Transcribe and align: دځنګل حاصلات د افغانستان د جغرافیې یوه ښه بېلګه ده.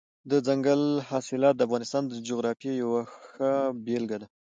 دځنګل 0.31 0.81
حاصلات 1.09 1.55
د 1.57 1.61
افغانستان 1.67 2.03
د 2.07 2.13
جغرافیې 2.27 2.73
یوه 2.83 3.01
ښه 3.25 3.51
بېلګه 3.85 4.17
ده. 4.21 4.27